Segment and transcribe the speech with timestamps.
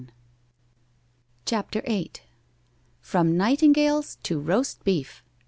[1.45, 2.13] CHAPTER VIII
[3.01, 5.21] From nightingales to roast beef!